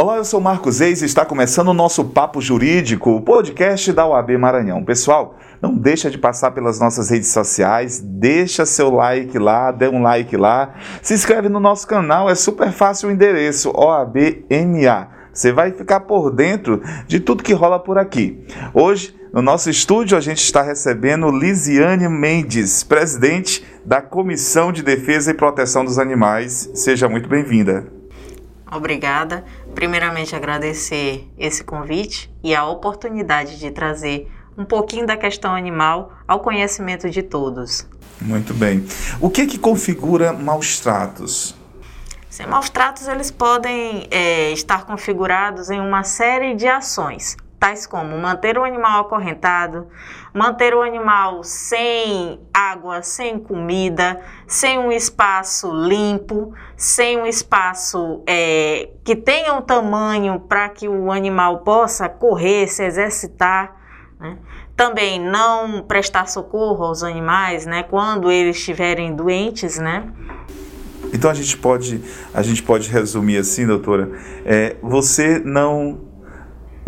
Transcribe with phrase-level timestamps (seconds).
[0.00, 4.06] Olá, eu sou Marcos Reis e está começando o nosso Papo Jurídico, o podcast da
[4.06, 4.84] UAB Maranhão.
[4.84, 10.00] Pessoal, não deixa de passar pelas nossas redes sociais, deixa seu like lá, dê um
[10.00, 10.72] like lá,
[11.02, 15.08] se inscreve no nosso canal, é super fácil o endereço OABMA.
[15.32, 18.46] Você vai ficar por dentro de tudo que rola por aqui.
[18.72, 25.32] Hoje, no nosso estúdio, a gente está recebendo Lisiane Mendes, presidente da Comissão de Defesa
[25.32, 26.70] e Proteção dos Animais.
[26.72, 27.97] Seja muito bem-vinda.
[28.70, 29.44] Obrigada.
[29.74, 36.40] Primeiramente, agradecer esse convite e a oportunidade de trazer um pouquinho da questão animal ao
[36.40, 37.86] conhecimento de todos.
[38.20, 38.84] Muito bem.
[39.20, 41.54] O que que configura maus tratos?
[42.28, 48.16] Sim, maus tratos eles podem é, estar configurados em uma série de ações tais como
[48.16, 49.88] manter o animal acorrentado,
[50.32, 58.90] manter o animal sem água, sem comida, sem um espaço limpo, sem um espaço é,
[59.04, 63.76] que tenha um tamanho para que o animal possa correr, se exercitar.
[64.20, 64.38] Né?
[64.76, 70.12] Também não prestar socorro aos animais, né, quando eles estiverem doentes, né?
[71.12, 72.00] Então a gente pode,
[72.32, 74.10] a gente pode resumir assim, doutora,
[74.44, 76.07] é, você não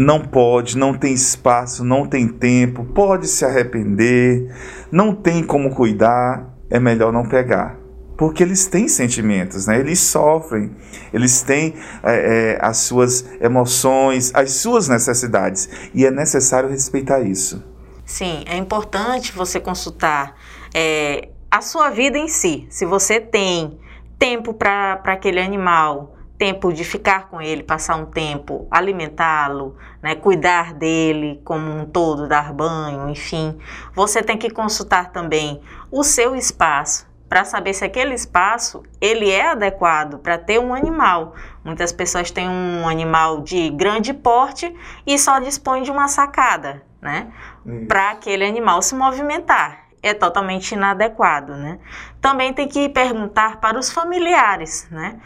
[0.00, 4.50] não pode, não tem espaço, não tem tempo, pode se arrepender,
[4.90, 7.78] não tem como cuidar, é melhor não pegar.
[8.16, 9.78] Porque eles têm sentimentos, né?
[9.78, 10.74] eles sofrem,
[11.12, 17.62] eles têm é, é, as suas emoções, as suas necessidades, e é necessário respeitar isso.
[18.06, 20.34] Sim, é importante você consultar
[20.74, 22.66] é, a sua vida em si.
[22.70, 23.78] Se você tem
[24.18, 30.72] tempo para aquele animal, tempo de ficar com ele, passar um tempo, alimentá-lo, né, cuidar
[30.72, 33.58] dele como um todo, dar banho, enfim.
[33.94, 35.60] Você tem que consultar também
[35.92, 41.34] o seu espaço para saber se aquele espaço ele é adequado para ter um animal.
[41.62, 44.74] Muitas pessoas têm um animal de grande porte
[45.06, 47.30] e só dispõem de uma sacada, né,
[47.86, 51.78] para aquele animal se movimentar é totalmente inadequado, né?
[52.22, 55.20] Também tem que perguntar para os familiares, né?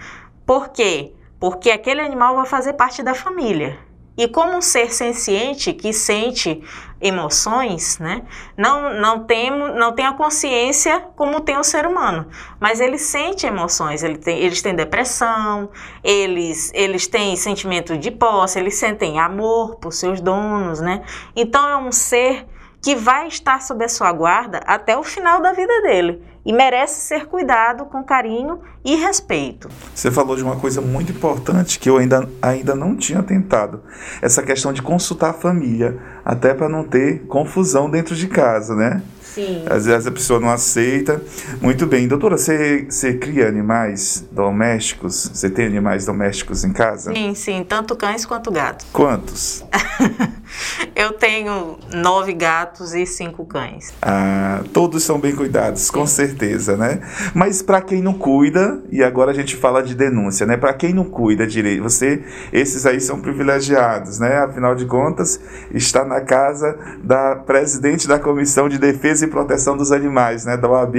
[0.46, 1.12] Por quê?
[1.40, 3.78] Porque aquele animal vai fazer parte da família.
[4.16, 6.62] E como um ser senciente que sente
[7.00, 8.22] emoções, né,
[8.56, 12.28] não, não, tem, não tem a consciência como tem o ser humano,
[12.60, 15.68] mas ele sente emoções, ele tem, eles têm depressão,
[16.02, 21.02] eles, eles têm sentimento de posse, eles sentem amor por seus donos, né?
[21.34, 22.46] Então é um ser
[22.80, 27.00] que vai estar sob a sua guarda até o final da vida dele e merece
[27.00, 29.68] ser cuidado com carinho e respeito.
[29.94, 33.82] Você falou de uma coisa muito importante que eu ainda, ainda não tinha tentado:
[34.20, 39.02] essa questão de consultar a família, até para não ter confusão dentro de casa, né?
[39.34, 39.64] Sim.
[39.68, 41.20] Às vezes a pessoa não aceita.
[41.60, 42.06] Muito bem.
[42.06, 45.28] Doutora, você, você cria animais domésticos?
[45.34, 47.12] Você tem animais domésticos em casa?
[47.12, 47.66] Sim, sim.
[47.68, 48.86] Tanto cães quanto gatos.
[48.92, 49.64] Quantos?
[50.94, 53.92] Eu tenho nove gatos e cinco cães.
[54.00, 55.92] Ah, todos são bem cuidados, sim.
[55.92, 57.00] com certeza, né?
[57.34, 60.56] Mas para quem não cuida, e agora a gente fala de denúncia, né?
[60.56, 62.22] Para quem não cuida direito, você,
[62.52, 64.38] esses aí são privilegiados, né?
[64.38, 65.40] Afinal de contas,
[65.72, 70.68] está na casa da presidente da Comissão de Defesa e Proteção dos Animais, né, da
[70.68, 70.96] OAB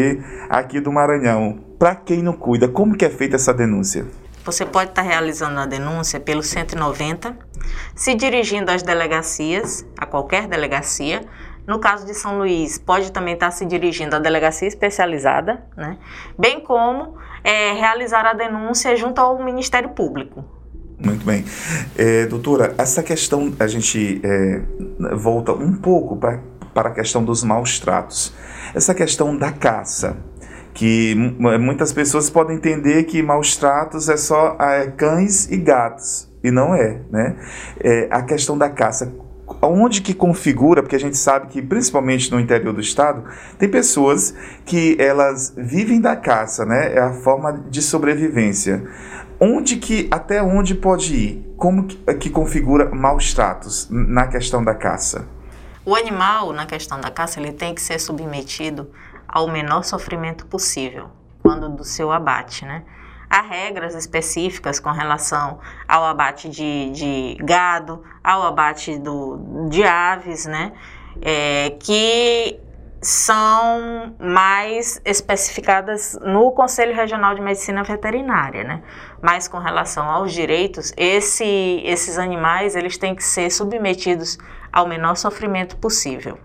[0.49, 1.59] aqui do Maranhão.
[1.77, 4.05] Para quem não cuida, como que é feita essa denúncia?
[4.45, 7.35] Você pode estar realizando a denúncia pelo 190,
[7.95, 11.23] se dirigindo às delegacias, a qualquer delegacia.
[11.65, 15.97] No caso de São Luís, pode também estar se dirigindo à delegacia especializada, né?
[16.37, 20.45] bem como é, realizar a denúncia junto ao Ministério Público.
[20.99, 21.43] Muito bem.
[21.97, 24.61] É, doutora, essa questão, a gente é,
[25.15, 26.39] volta um pouco para
[26.75, 28.33] para a questão dos maus tratos.
[28.75, 30.17] Essa questão da caça,
[30.75, 36.51] que muitas pessoas podem entender que maus tratos é só é, cães e gatos, e
[36.51, 37.37] não é, né?
[37.79, 39.15] É, a questão da caça,
[39.61, 43.23] onde que configura, porque a gente sabe que principalmente no interior do estado,
[43.57, 46.93] tem pessoas que elas vivem da caça, né?
[46.93, 48.83] É a forma de sobrevivência.
[49.39, 51.53] Onde que, até onde pode ir?
[51.55, 55.25] Como que, que configura maus tratos na questão da caça?
[55.85, 58.89] O animal, na questão da caça, ele tem que ser submetido
[59.35, 61.09] ao menor sofrimento possível
[61.43, 62.85] quando do seu abate, né?
[63.29, 70.45] Há regras específicas com relação ao abate de, de gado, ao abate do, de aves,
[70.45, 70.71] né?
[71.21, 72.57] É, que
[73.01, 78.83] são mais especificadas no Conselho Regional de Medicina Veterinária, né?
[79.21, 84.37] Mas com relação aos direitos, esse, esses animais eles têm que ser submetidos
[84.71, 86.39] ao menor sofrimento possível.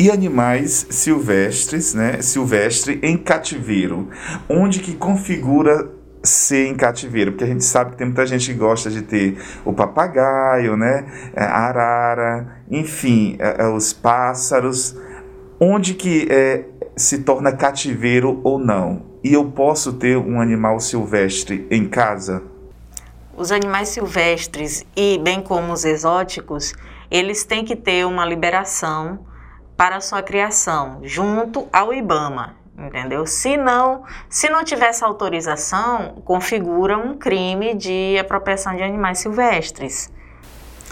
[0.00, 2.22] E animais silvestres, né?
[2.22, 4.08] Silvestre em cativeiro,
[4.48, 5.90] onde que configura
[6.22, 7.32] ser em cativeiro?
[7.32, 11.04] Porque a gente sabe que tem muita gente que gosta de ter o papagaio, né?
[11.36, 14.96] A arara, enfim, é, é, os pássaros.
[15.60, 16.64] Onde que é,
[16.96, 19.02] se torna cativeiro ou não?
[19.22, 22.42] E eu posso ter um animal silvestre em casa?
[23.36, 26.72] Os animais silvestres e bem como os exóticos,
[27.10, 29.28] eles têm que ter uma liberação
[29.80, 33.24] para sua criação junto ao IBAMA, entendeu?
[33.24, 40.12] Se não, se não tiver essa autorização, configura um crime de apropriação de animais silvestres.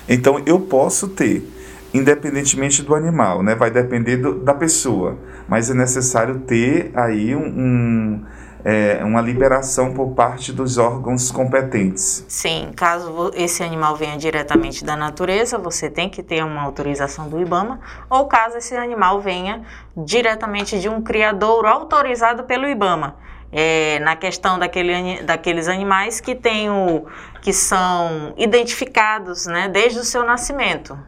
[0.08, 1.46] Então eu posso ter,
[1.92, 3.54] independentemente do animal, né?
[3.54, 8.24] Vai depender do, da pessoa, mas é necessário ter aí um, um
[8.64, 12.24] é, uma liberação por parte dos órgãos competentes.
[12.28, 17.40] Sim, caso esse animal venha diretamente da natureza, você tem que ter uma autorização do
[17.40, 19.62] IBAMA, ou caso esse animal venha
[19.96, 23.16] diretamente de um criador autorizado pelo IBAMA.
[23.50, 27.06] É, na questão daquele, daqueles animais que, tem o,
[27.40, 30.98] que são identificados né, desde o seu nascimento.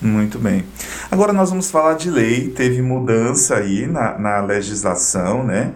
[0.00, 0.64] Muito bem.
[1.10, 2.48] Agora nós vamos falar de lei.
[2.48, 5.72] Teve mudança aí na, na legislação, né?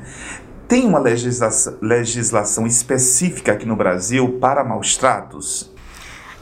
[0.68, 5.72] Tem uma legislação, legislação específica aqui no Brasil para maus tratos?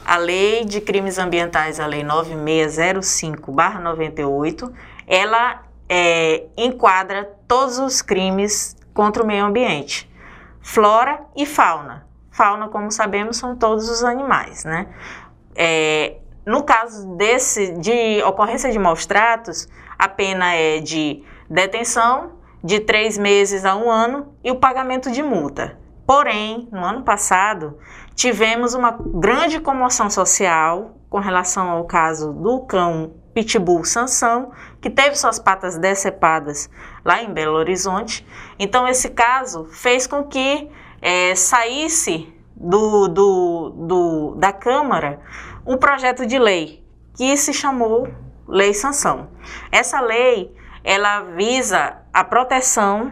[0.03, 4.73] A Lei de Crimes Ambientais, a Lei 9605-98,
[5.05, 10.11] ela é, enquadra todos os crimes contra o meio ambiente,
[10.59, 12.07] flora e fauna.
[12.31, 14.87] Fauna, como sabemos, são todos os animais, né?
[15.55, 19.67] É, no caso desse, de ocorrência de maus tratos,
[19.99, 25.21] a pena é de detenção de três meses a um ano e o pagamento de
[25.21, 25.77] multa.
[26.03, 27.77] Porém, no ano passado,
[28.15, 34.51] tivemos uma grande comoção social com relação ao caso do cão Pitbull Sansão,
[34.81, 36.67] que teve suas patas decepadas
[37.03, 38.25] lá em Belo Horizonte.
[38.57, 40.67] Então, esse caso fez com que
[40.99, 45.19] é, saísse do, do, do, da Câmara
[45.67, 46.83] um projeto de lei
[47.15, 48.07] que se chamou
[48.47, 49.29] Lei Sanção.
[49.71, 50.51] Essa lei
[50.85, 53.11] ela visa a proteção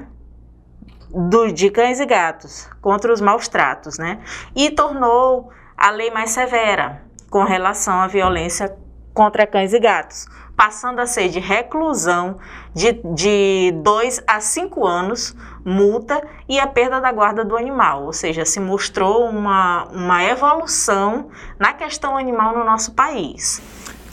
[1.10, 4.20] do, de cães e gatos contra os maus tratos, né?
[4.56, 8.78] E tornou a lei mais severa com relação à violência
[9.12, 12.38] contra cães e gatos, passando a ser de reclusão
[12.76, 15.36] de, de dois a cinco anos,
[15.66, 18.04] multa e a perda da guarda do animal.
[18.06, 21.30] Ou seja, se mostrou uma, uma evolução
[21.60, 23.62] na questão animal no nosso país.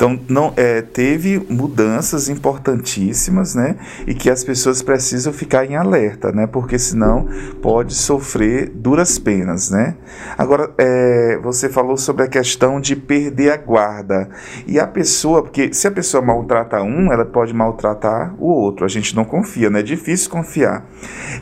[0.01, 3.77] Então, não, é, teve mudanças importantíssimas, né?
[4.07, 6.47] E que as pessoas precisam ficar em alerta, né?
[6.47, 7.29] Porque senão
[7.61, 9.97] pode sofrer duras penas, né?
[10.39, 14.31] Agora, é, você falou sobre a questão de perder a guarda.
[14.67, 18.87] E a pessoa, porque se a pessoa maltrata um, ela pode maltratar o outro.
[18.87, 19.81] A gente não confia, né?
[19.81, 20.89] É difícil confiar.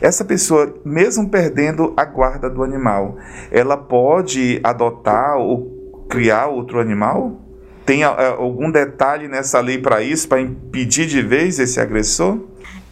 [0.01, 3.15] Essa pessoa, mesmo perdendo a guarda do animal,
[3.53, 7.48] ela pode adotar ou criar outro animal?
[7.89, 12.37] Tem algum detalhe nessa lei para isso, para impedir de vez esse agressor?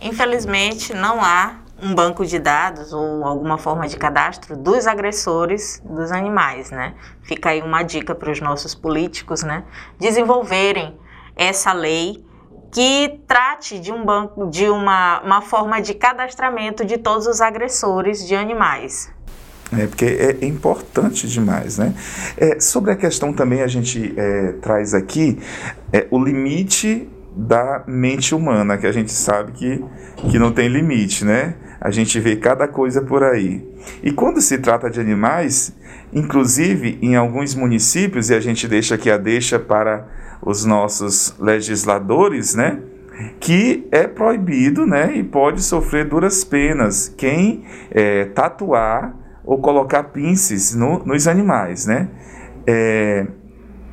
[0.02, 6.12] Infelizmente, não há um banco de dados ou alguma forma de cadastro dos agressores dos
[6.12, 6.96] animais, né?
[7.22, 9.66] Fica aí uma dica para os nossos políticos, né?
[10.00, 10.98] Desenvolverem
[11.36, 12.26] essa lei
[12.72, 18.26] que trate de um banco, de uma, uma forma de cadastramento de todos os agressores
[18.26, 19.16] de animais
[19.74, 21.78] é, porque é importante demais.
[21.78, 21.94] Né?
[22.38, 25.40] É, sobre a questão também a gente é, traz aqui
[25.92, 29.84] é, o limite da mente humana, que a gente sabe que,
[30.30, 31.54] que não tem limite, né?
[31.80, 33.64] A gente vê cada coisa por aí.
[34.02, 35.72] E quando se trata de animais,
[36.12, 40.08] inclusive em alguns municípios, e a gente deixa aqui a deixa para
[40.42, 42.80] os nossos legisladores, né?
[43.40, 49.16] que é proibido né, e pode sofrer duras penas quem é, tatuar
[49.48, 52.10] ou colocar pinces no, nos animais, né?
[52.68, 53.26] É,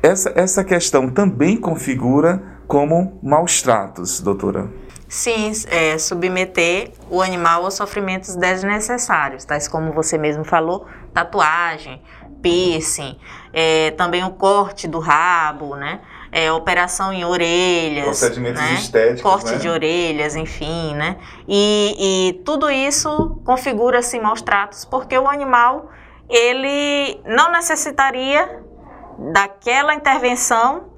[0.03, 4.69] essa, essa questão também configura como maus tratos, doutora?
[5.07, 12.01] Sim, é, submeter o animal a sofrimentos desnecessários, tais como você mesmo falou, tatuagem,
[12.41, 13.17] piercing,
[13.53, 16.01] é, também o corte do rabo, né?
[16.35, 18.73] É, operação em orelhas, procedimentos né?
[18.73, 19.57] estéticos, corte né?
[19.57, 21.15] de orelhas, enfim, né?
[21.47, 25.89] E, e tudo isso configura-se maus tratos porque o animal
[26.29, 28.59] ele não necessitaria
[29.31, 30.89] daquela intervenção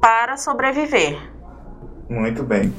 [0.00, 1.18] para sobreviver.
[2.08, 2.72] Muito bem.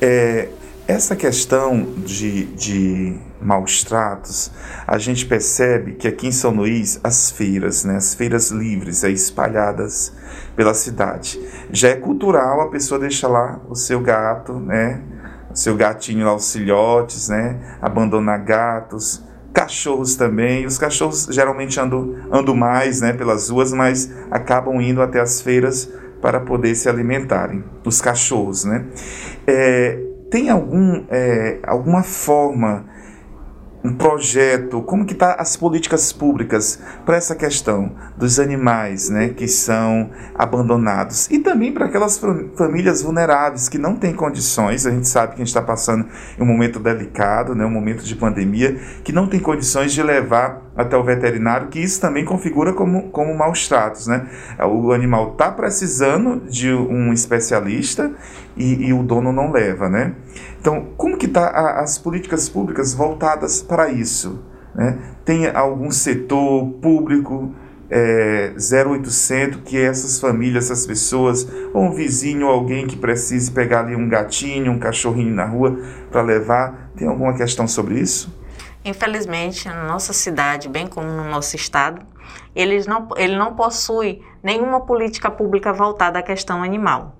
[0.00, 0.48] É,
[0.86, 4.50] essa questão de, de maus tratos,
[4.86, 9.10] a gente percebe que aqui em São Luís as feiras, né, as feiras livres, é,
[9.10, 10.12] espalhadas
[10.54, 11.40] pela cidade.
[11.70, 15.00] Já é cultural a pessoa deixar lá o seu gato, né,
[15.50, 19.22] o seu gatinho lá, os filhotes, né, abandonar gatos
[19.54, 20.66] cachorros também.
[20.66, 25.88] Os cachorros geralmente andam, andam mais né, pelas ruas, mas acabam indo até as feiras
[26.20, 27.62] para poder se alimentarem.
[27.84, 28.84] Os cachorros, né?
[29.46, 32.84] É, tem algum, é, alguma forma
[33.84, 39.46] um projeto, como que está as políticas públicas para essa questão dos animais, né, que
[39.46, 42.18] são abandonados e também para aquelas
[42.56, 44.86] famílias vulneráveis que não têm condições.
[44.86, 46.06] A gente sabe que a gente está passando
[46.40, 50.96] um momento delicado, né, um momento de pandemia, que não tem condições de levar até
[50.96, 54.26] o veterinário, que isso também configura como, como maus tratos, né?
[54.60, 58.10] O animal está precisando de um especialista
[58.56, 60.14] e, e, o dono não leva, né?
[60.64, 64.42] Então, como que tá as políticas públicas voltadas para isso?
[64.74, 64.98] Né?
[65.22, 67.54] Tem algum setor público
[67.90, 73.80] é, 0800 que essas famílias, essas pessoas, ou um vizinho, ou alguém que precise pegar
[73.80, 75.78] ali um gatinho, um cachorrinho na rua
[76.10, 78.34] para levar, tem alguma questão sobre isso?
[78.82, 82.00] Infelizmente, na nossa cidade, bem como no nosso estado,
[82.56, 87.18] eles não, ele não possui nenhuma política pública voltada à questão animal.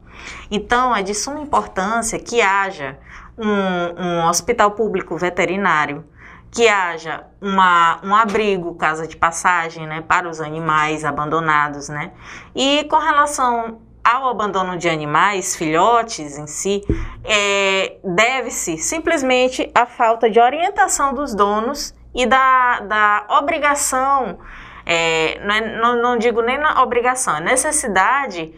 [0.51, 2.97] Então, é de suma importância que haja
[3.39, 6.05] um, um hospital público veterinário,
[6.51, 12.13] que haja uma, um abrigo, casa de passagem, né, para os animais abandonados, né?
[12.55, 16.83] E com relação ao abandono de animais, filhotes em si,
[17.25, 24.39] é, deve-se simplesmente à falta de orientação dos donos e da, da obrigação,
[24.87, 28.55] é, não, é, não, não digo nem na obrigação, é necessidade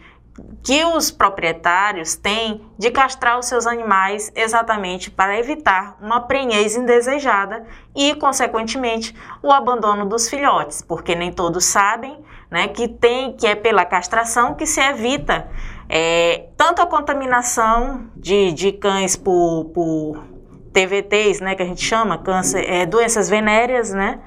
[0.67, 7.65] que os proprietários têm de castrar os seus animais exatamente para evitar uma prenhez indesejada
[7.95, 12.19] e, consequentemente, o abandono dos filhotes, porque nem todos sabem
[12.51, 15.49] né, que tem que é pela castração que se evita
[15.87, 20.21] é, tanto a contaminação de, de cães por, por
[20.73, 24.19] TVTs, né, que a gente chama, câncer, é, doenças venéreas, né,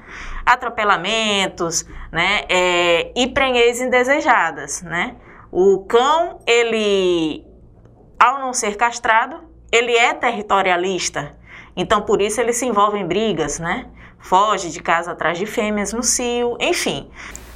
[0.43, 5.17] atropelamentos, né, é, e prenhez indesejadas, né.
[5.51, 7.45] O cão, ele,
[8.17, 9.35] ao não ser castrado,
[9.69, 11.35] ele é territorialista,
[11.75, 15.91] então por isso ele se envolve em brigas, né, foge de casa atrás de fêmeas
[15.91, 17.09] no cio, enfim.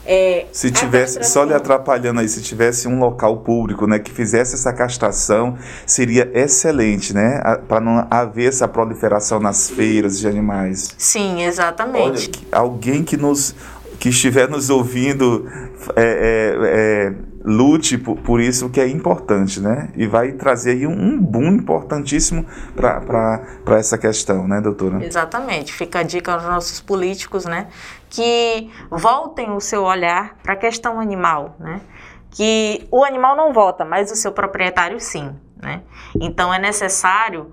[0.08, 4.54] É, se tivesse, só lhe atrapalhando aí, se tivesse um local público, né, que fizesse
[4.54, 10.94] essa castração, seria excelente, né, para não haver essa proliferação nas feiras de animais.
[10.98, 12.30] Sim, exatamente.
[12.52, 13.56] Olha, alguém que nos,
[14.00, 15.48] que estiver nos ouvindo,
[15.96, 20.88] é, é, é, lute por, por, isso que é importante, né, e vai trazer aí
[20.88, 25.04] um, boom importantíssimo para essa questão, né, doutora?
[25.04, 25.72] Exatamente.
[25.72, 27.68] Fica a dica aos nossos políticos, né,
[28.10, 31.82] que voltem o seu olhar para a questão animal, né?
[32.32, 35.82] Que o animal não volta, mas o seu proprietário sim, né?
[36.20, 37.52] Então é necessário,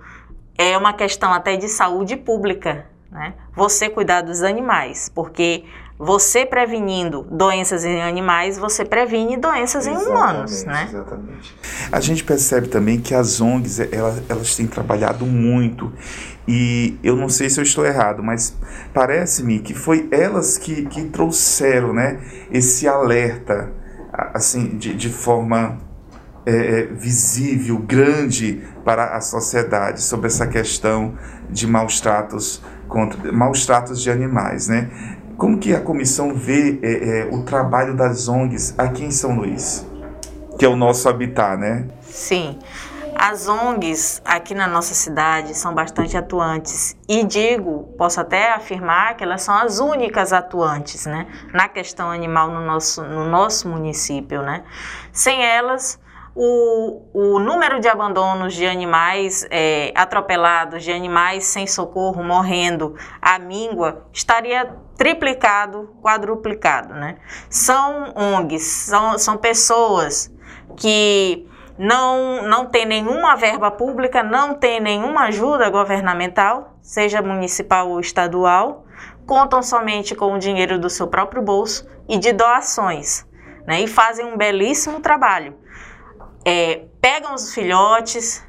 [0.57, 3.35] é uma questão até de saúde pública, né?
[3.55, 5.65] Você cuidar dos animais, porque
[5.99, 10.89] você prevenindo doenças em animais, você previne doenças exatamente, em humanos, né?
[10.89, 11.57] Exatamente.
[11.91, 15.93] A gente percebe também que as ONGs, elas, elas têm trabalhado muito
[16.47, 18.57] e eu não sei se eu estou errado, mas
[18.93, 22.21] parece-me que foi elas que, que trouxeram né,
[22.51, 23.73] esse alerta
[24.13, 25.79] assim de, de forma
[26.45, 31.17] é, visível, grande para a sociedade sobre essa questão
[31.49, 34.91] de maus tratos contra maus tratos de animais, né?
[35.37, 39.87] Como que a comissão vê é, é, o trabalho das ONGs aqui em São Luís,
[40.59, 41.89] que é o nosso habitat, né?
[42.03, 42.59] Sim.
[43.15, 49.23] As ONGs aqui na nossa cidade são bastante atuantes e digo, posso até afirmar que
[49.23, 54.65] elas são as únicas atuantes, né, na questão animal no nosso, no nosso município, né.
[55.13, 56.01] Sem elas,
[56.35, 63.39] o, o número de abandonos de animais é, atropelados, de animais sem socorro morrendo à
[63.39, 67.17] míngua, estaria triplicado, quadruplicado, né.
[67.51, 70.33] São ONGs, são, são pessoas
[70.77, 71.47] que
[71.79, 78.87] não, não tem nenhuma verba pública, não tem nenhuma ajuda governamental, seja municipal ou estadual,
[79.27, 83.27] contam somente com o dinheiro do seu próprio bolso e de doações,
[83.67, 83.81] né?
[83.81, 85.57] E fazem um belíssimo trabalho.
[86.45, 88.45] É, pegam os filhotes,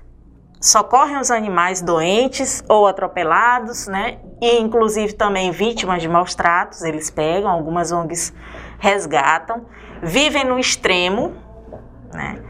[0.59, 4.19] socorrem os animais doentes ou atropelados, né?
[4.41, 8.33] E inclusive também vítimas de maus tratos, eles pegam, algumas ONGs
[8.79, 9.65] resgatam,
[10.01, 11.33] vivem no extremo,
[12.13, 12.41] né?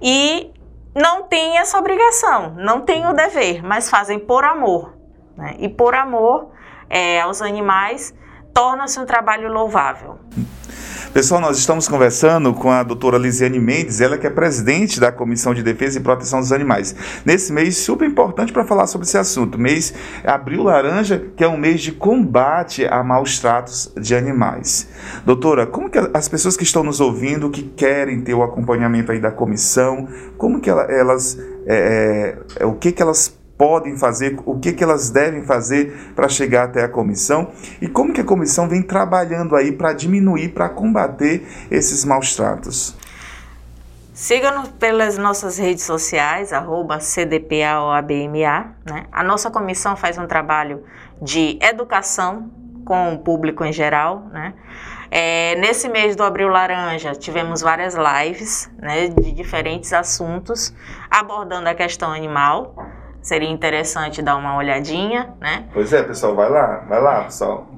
[0.00, 0.52] e
[0.94, 4.96] não têm essa obrigação, não têm o dever, mas fazem por amor.
[5.36, 5.56] Né?
[5.58, 6.50] E por amor
[6.88, 8.14] é, aos animais
[8.54, 10.18] torna-se um trabalho louvável.
[11.12, 15.52] Pessoal, nós estamos conversando com a doutora Lisiane Mendes, ela que é presidente da Comissão
[15.52, 16.94] de Defesa e Proteção dos Animais.
[17.24, 19.92] Nesse mês super importante para falar sobre esse assunto, mês
[20.24, 24.88] Abril Laranja, que é um mês de combate a maus tratos de animais.
[25.26, 29.18] Doutora, como que as pessoas que estão nos ouvindo, que querem ter o acompanhamento aí
[29.18, 30.06] da comissão,
[30.38, 35.10] como que elas, é, é, o que que elas podem fazer, o que, que elas
[35.10, 39.70] devem fazer para chegar até a comissão e como que a comissão vem trabalhando aí
[39.70, 42.96] para diminuir, para combater esses maus tratos.
[44.14, 46.52] Siga-nos pelas nossas redes sociais,
[47.00, 48.76] CDPAOABMA.
[48.86, 49.04] Né?
[49.12, 50.82] A nossa comissão faz um trabalho
[51.20, 52.50] de educação
[52.86, 54.26] com o público em geral.
[54.32, 54.54] Né?
[55.10, 60.74] É, nesse mês do Abril Laranja, tivemos várias lives né, de diferentes assuntos
[61.10, 62.74] abordando a questão animal
[63.22, 65.68] seria interessante dar uma olhadinha, né?
[65.72, 67.68] Pois é, pessoal, vai lá, vai lá, pessoal.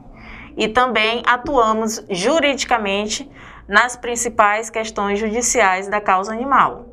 [0.57, 3.31] E também atuamos juridicamente
[3.69, 6.87] nas principais questões judiciais da causa animal.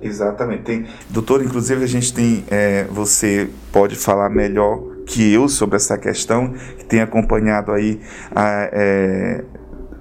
[0.00, 0.62] Exatamente.
[0.62, 5.96] Tem, doutor, inclusive a gente tem, é, você pode falar melhor que eu sobre essa
[5.96, 8.00] questão, que tem acompanhado aí
[8.34, 9.44] a, é,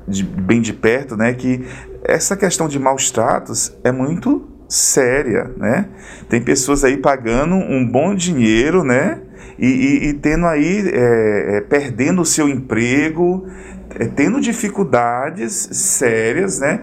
[0.07, 1.33] de, bem de perto, né?
[1.33, 1.65] Que
[2.03, 5.87] essa questão de maus tratos é muito séria, né?
[6.29, 9.21] Tem pessoas aí pagando um bom dinheiro, né?
[9.57, 13.45] E, e, e tendo aí, é, é, perdendo o seu emprego,
[13.97, 16.81] é, tendo dificuldades sérias, né?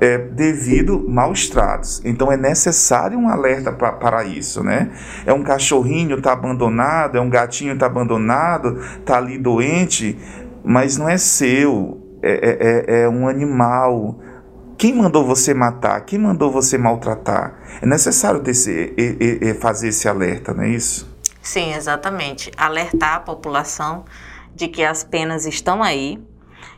[0.00, 2.00] É, devido maus tratos.
[2.04, 4.90] Então é necessário um alerta pra, para isso, né?
[5.26, 10.16] É um cachorrinho tá abandonado, é um gatinho tá abandonado, tá ali doente,
[10.64, 14.20] mas não é seu, é, é, é um animal
[14.78, 16.00] quem mandou você matar?
[16.02, 17.58] Quem mandou você maltratar?
[17.82, 21.12] É necessário e, e, fazer esse alerta, não é isso?
[21.42, 22.52] Sim, exatamente.
[22.56, 24.04] Alertar a população
[24.54, 26.22] de que as penas estão aí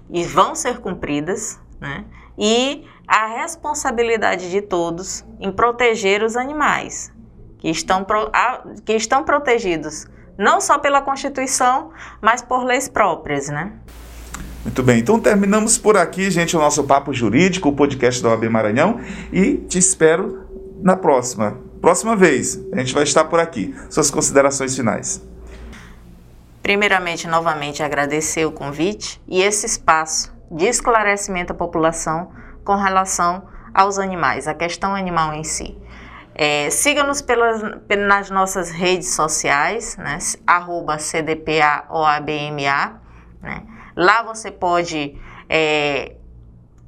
[0.08, 2.06] e vão ser cumpridas, né?
[2.38, 7.12] E a responsabilidade de todos em proteger os animais
[7.58, 8.06] que estão,
[8.84, 10.06] que estão protegidos
[10.38, 13.74] não só pela Constituição, mas por leis próprias, né?
[14.62, 18.44] Muito bem, então terminamos por aqui, gente, o nosso Papo Jurídico, o podcast da OAB
[18.50, 19.00] Maranhão,
[19.32, 20.46] e te espero
[20.82, 21.56] na próxima.
[21.80, 23.74] Próxima vez, a gente vai estar por aqui.
[23.88, 25.26] Suas considerações finais.
[26.62, 32.30] Primeiramente, novamente agradecer o convite e esse espaço de esclarecimento à população
[32.62, 35.74] com relação aos animais, a questão animal em si.
[36.34, 37.24] É, Siga-nos
[38.06, 40.18] nas nossas redes sociais, né,
[40.98, 43.00] CDPAOABMA,
[43.42, 43.62] né,
[44.00, 45.14] Lá você pode
[45.46, 46.16] é,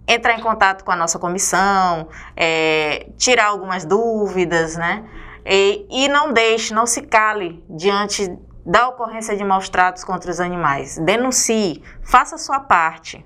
[0.09, 5.05] entrar em contato com a nossa comissão, é, tirar algumas dúvidas, né?
[5.45, 10.41] E, e não deixe, não se cale diante da ocorrência de maus tratos contra os
[10.41, 10.97] animais.
[11.05, 13.23] Denuncie, faça a sua parte.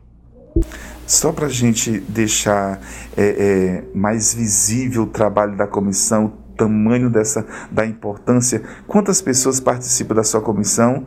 [1.06, 2.80] Só para a gente deixar
[3.16, 9.60] é, é, mais visível o trabalho da comissão, o tamanho dessa, da importância, quantas pessoas
[9.60, 11.06] participam da sua comissão?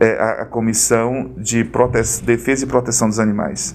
[0.00, 3.74] É, a, a, Comissão de Prote Defesa e Proteção dos Animais?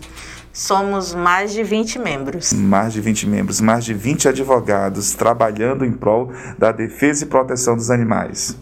[0.52, 2.54] Somos mais de 20 membros.
[2.54, 7.76] Mais de 20 membros, mais de 20 advogados trabalhando em prol da defesa e proteção
[7.76, 8.58] dos animais.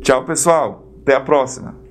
[0.00, 0.86] Tchau, pessoal.
[1.02, 1.81] Até a próxima.